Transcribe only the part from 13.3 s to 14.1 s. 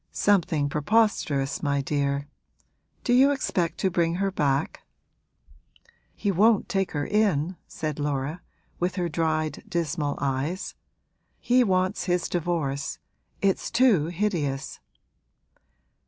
it's too